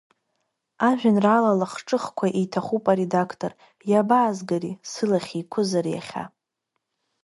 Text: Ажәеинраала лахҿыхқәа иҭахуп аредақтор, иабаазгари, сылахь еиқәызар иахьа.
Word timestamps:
Ажәеинраала 0.87 1.59
лахҿыхқәа 1.59 2.27
иҭахуп 2.43 2.85
аредақтор, 2.91 3.51
иабаазгари, 3.91 4.77
сылахь 4.91 5.31
еиқәызар 5.37 5.85
иахьа. 5.89 6.23